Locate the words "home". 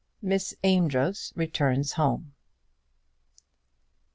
1.93-2.33